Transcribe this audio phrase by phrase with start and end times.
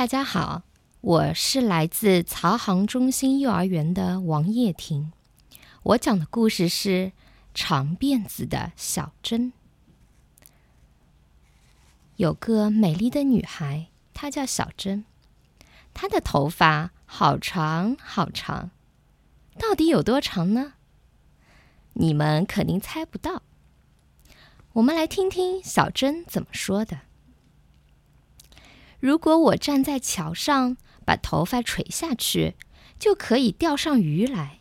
[0.00, 0.62] 大家好，
[1.02, 5.12] 我是来自曹杭中心幼儿园的王叶婷。
[5.82, 6.88] 我讲的故事是
[7.52, 9.52] 《长辫子的小珍》。
[12.16, 15.04] 有个美丽的女孩，她叫小珍。
[15.92, 18.70] 她的头发好长好长，
[19.58, 20.72] 到底有多长呢？
[21.92, 23.42] 你们肯定猜不到。
[24.72, 27.00] 我们来听听小珍怎么说的。
[29.00, 32.54] 如果我站在桥上，把头发垂下去，
[32.98, 34.60] 就可以钓上鱼来。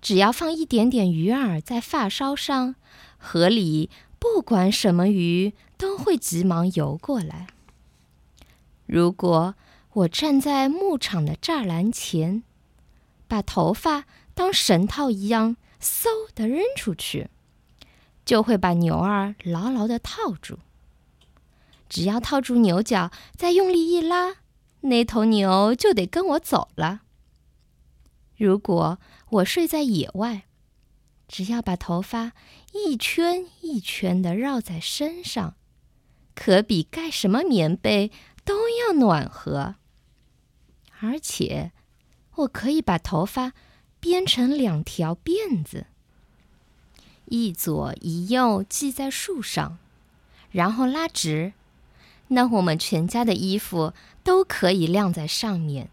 [0.00, 2.76] 只要放一点点鱼饵在发梢上，
[3.18, 7.48] 河里不管什么鱼都会急忙游过来。
[8.86, 9.54] 如果
[9.92, 12.42] 我站在牧场的栅栏前，
[13.26, 17.28] 把头发当绳套一样嗖的扔出去，
[18.24, 20.58] 就会把牛儿牢牢的套住。
[21.92, 24.36] 只要套住牛角，再用力一拉，
[24.80, 27.02] 那头牛就得跟我走了。
[28.34, 30.44] 如果我睡在野外，
[31.28, 32.32] 只要把头发
[32.72, 35.54] 一圈一圈的绕在身上，
[36.34, 38.10] 可比盖什么棉被
[38.42, 39.74] 都要暖和。
[41.00, 41.72] 而且，
[42.36, 43.52] 我可以把头发
[44.00, 45.88] 编成两条辫子，
[47.26, 49.76] 一左一右系在树上，
[50.50, 51.52] 然后拉直。
[52.32, 53.92] 那我们全家的衣服
[54.24, 55.88] 都可以晾在上面，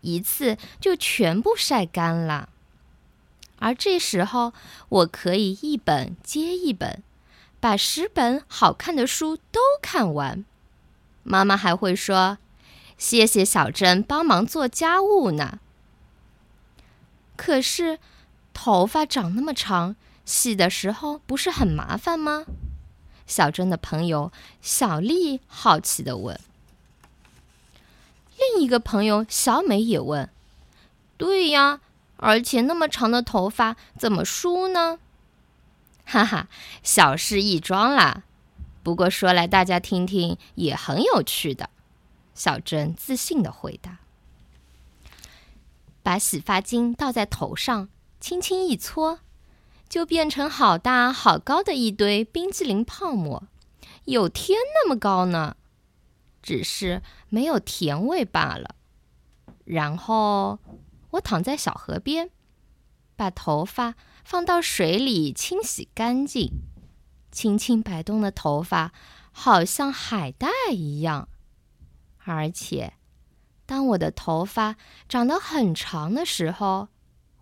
[0.00, 2.48] 一次就全部晒干了。
[3.58, 4.52] 而这时候，
[4.88, 7.02] 我可以一本接一本，
[7.60, 10.44] 把十本好看的书都看完。
[11.22, 12.38] 妈妈还会说
[12.98, 15.60] ：“谢谢小珍帮忙做家务呢。”
[17.36, 17.98] 可是，
[18.52, 22.44] 头发长那么长，洗的时候不是很麻烦吗？
[23.26, 24.30] 小珍的朋友
[24.60, 26.38] 小丽好奇的问
[28.38, 30.28] ：“另一个朋友小美也问，
[31.16, 31.80] 对呀，
[32.18, 34.98] 而且那么长的头发怎么梳呢？”
[36.04, 36.48] 哈哈，
[36.82, 38.24] 小事一桩啦。
[38.82, 41.70] 不过说来大家听听也很有趣的。
[42.34, 43.98] 小珍自信的回答
[46.02, 47.88] ：“把洗发精倒在头上，
[48.20, 49.20] 轻轻一搓。”
[49.88, 53.44] 就变成好大好高的一堆冰激凌泡沫，
[54.06, 55.56] 有天那么高呢，
[56.42, 58.74] 只是没有甜味罢了。
[59.64, 60.58] 然后
[61.10, 62.30] 我躺在小河边，
[63.14, 66.50] 把头发放到水里清洗干净，
[67.30, 68.92] 轻轻摆动的头发
[69.30, 71.28] 好像海带一样。
[72.24, 72.94] 而且，
[73.64, 74.76] 当我的头发
[75.08, 76.88] 长得很长的时候。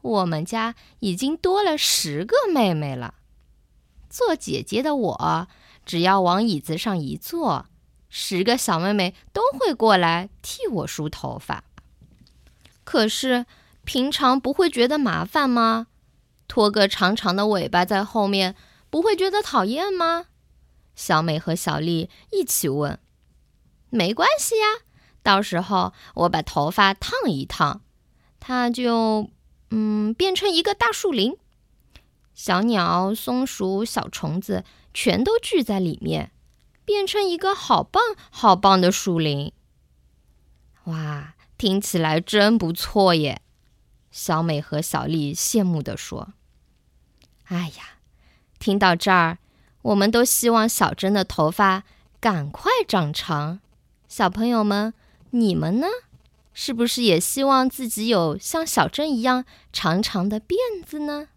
[0.02, 3.14] 我们家已经多了十个妹妹了。
[4.10, 5.48] 做姐姐的我，
[5.86, 7.66] 只要往椅子上一坐，
[8.10, 11.64] 十个小妹妹都会过来替我梳头发。
[12.84, 13.46] 可是
[13.84, 15.86] 平常不会觉得麻烦吗？
[16.46, 18.54] 拖个长长的尾巴在后面，
[18.90, 20.26] 不会觉得讨厌吗？
[20.94, 22.98] 小美和小丽一起问。
[23.88, 24.66] 没关系呀，
[25.22, 27.80] 到时候我把头发烫一烫，
[28.40, 29.30] 它就。
[29.74, 31.34] 嗯，变成一个大树林，
[32.34, 36.30] 小鸟、松鼠、小虫子全都聚在里面，
[36.84, 39.50] 变成一个好棒好棒的树林。
[40.84, 43.40] 哇，听起来真不错耶！
[44.10, 46.34] 小美和小丽羡慕地说
[47.48, 47.98] ：“哎呀，
[48.58, 49.38] 听到这儿，
[49.80, 51.84] 我们都希望小珍的头发
[52.20, 53.60] 赶快长长。
[54.06, 54.92] 小朋友们，
[55.30, 55.86] 你们呢？”
[56.54, 61.28] 是不是也希望自己有像小珍一样长长的辫子呢？